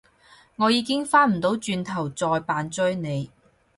[0.55, 3.29] 我已經返唔到轉頭再扮追你